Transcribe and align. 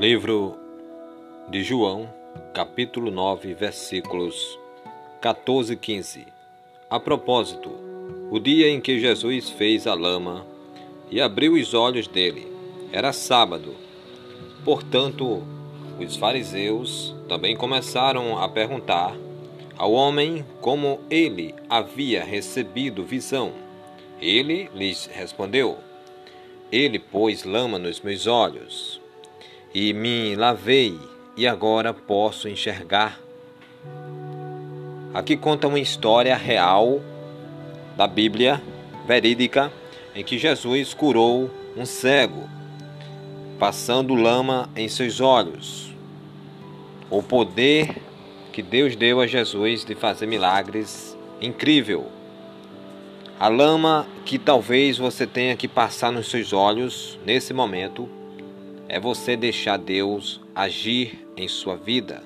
Livro 0.00 0.56
de 1.50 1.62
João, 1.62 2.08
capítulo 2.54 3.10
9, 3.10 3.52
versículos 3.52 4.58
14 5.20 5.74
e 5.74 5.76
15. 5.76 6.26
A 6.88 6.98
propósito, 6.98 7.70
o 8.30 8.40
dia 8.40 8.70
em 8.70 8.80
que 8.80 8.98
Jesus 8.98 9.50
fez 9.50 9.86
a 9.86 9.92
lama 9.92 10.46
e 11.10 11.20
abriu 11.20 11.52
os 11.52 11.74
olhos 11.74 12.08
dele 12.08 12.50
era 12.90 13.12
sábado. 13.12 13.74
Portanto, 14.64 15.42
os 15.98 16.16
fariseus 16.16 17.14
também 17.28 17.54
começaram 17.54 18.38
a 18.38 18.48
perguntar 18.48 19.14
ao 19.76 19.92
homem 19.92 20.42
como 20.62 20.98
ele 21.10 21.54
havia 21.68 22.24
recebido 22.24 23.04
visão. 23.04 23.52
Ele 24.18 24.70
lhes 24.74 25.04
respondeu: 25.12 25.76
Ele 26.72 26.98
pôs 26.98 27.44
lama 27.44 27.78
nos 27.78 28.00
meus 28.00 28.26
olhos 28.26 28.99
e 29.74 29.92
me 29.92 30.34
lavei, 30.34 30.98
e 31.36 31.46
agora 31.46 31.94
posso 31.94 32.48
enxergar. 32.48 33.20
Aqui 35.14 35.36
conta 35.36 35.68
uma 35.68 35.78
história 35.78 36.36
real 36.36 37.00
da 37.96 38.06
Bíblia, 38.06 38.60
verídica, 39.06 39.72
em 40.14 40.24
que 40.24 40.38
Jesus 40.38 40.92
curou 40.92 41.50
um 41.76 41.86
cego, 41.86 42.48
passando 43.58 44.14
lama 44.14 44.68
em 44.74 44.88
seus 44.88 45.20
olhos. 45.20 45.94
O 47.08 47.22
poder 47.22 47.96
que 48.52 48.62
Deus 48.62 48.96
deu 48.96 49.20
a 49.20 49.26
Jesus 49.26 49.84
de 49.84 49.94
fazer 49.94 50.26
milagres 50.26 51.16
incrível. 51.40 52.06
A 53.38 53.48
lama 53.48 54.06
que 54.24 54.38
talvez 54.38 54.98
você 54.98 55.26
tenha 55.26 55.56
que 55.56 55.68
passar 55.68 56.10
nos 56.10 56.28
seus 56.28 56.52
olhos 56.52 57.18
nesse 57.24 57.54
momento 57.54 58.19
é 58.90 58.98
você 58.98 59.36
deixar 59.36 59.76
Deus 59.76 60.40
agir 60.52 61.24
em 61.36 61.46
sua 61.46 61.76
vida, 61.76 62.24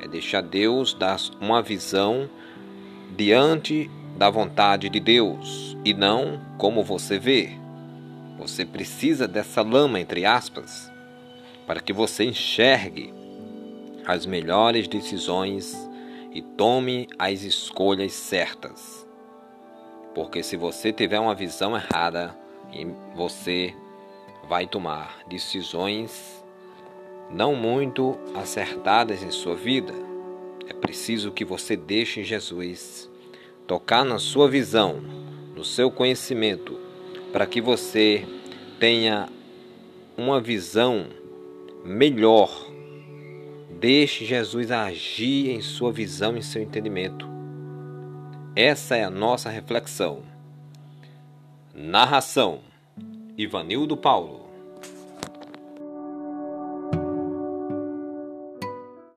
é 0.00 0.06
deixar 0.06 0.42
Deus 0.42 0.94
dar 0.94 1.18
uma 1.40 1.60
visão 1.60 2.30
diante 3.16 3.90
da 4.16 4.30
vontade 4.30 4.88
de 4.88 5.00
Deus 5.00 5.76
e 5.84 5.92
não 5.92 6.40
como 6.56 6.84
você 6.84 7.18
vê. 7.18 7.50
Você 8.38 8.64
precisa 8.64 9.26
dessa 9.26 9.60
lama, 9.60 9.98
entre 9.98 10.24
aspas, 10.24 10.88
para 11.66 11.80
que 11.80 11.92
você 11.92 12.22
enxergue 12.22 13.12
as 14.06 14.24
melhores 14.24 14.86
decisões 14.86 15.74
e 16.32 16.40
tome 16.40 17.08
as 17.18 17.42
escolhas 17.42 18.12
certas. 18.12 19.04
Porque 20.14 20.44
se 20.44 20.56
você 20.56 20.92
tiver 20.92 21.18
uma 21.18 21.34
visão 21.34 21.74
errada, 21.74 22.36
você 23.16 23.74
vai 24.48 24.66
tomar 24.66 25.20
decisões 25.26 26.44
não 27.30 27.54
muito 27.54 28.16
acertadas 28.34 29.22
em 29.22 29.30
sua 29.30 29.54
vida. 29.54 29.92
É 30.68 30.72
preciso 30.72 31.32
que 31.32 31.44
você 31.44 31.76
deixe 31.76 32.22
Jesus 32.22 33.10
tocar 33.66 34.04
na 34.04 34.18
sua 34.18 34.48
visão, 34.48 35.00
no 35.54 35.64
seu 35.64 35.90
conhecimento, 35.90 36.78
para 37.32 37.46
que 37.46 37.60
você 37.60 38.26
tenha 38.78 39.28
uma 40.16 40.40
visão 40.40 41.06
melhor. 41.84 42.50
Deixe 43.80 44.24
Jesus 44.24 44.70
agir 44.70 45.50
em 45.50 45.60
sua 45.60 45.92
visão, 45.92 46.36
em 46.36 46.42
seu 46.42 46.62
entendimento. 46.62 47.28
Essa 48.56 48.96
é 48.96 49.04
a 49.04 49.10
nossa 49.10 49.50
reflexão. 49.50 50.22
Narração 51.74 52.60
Ivanildo 53.36 53.96
Paulo 53.96 54.43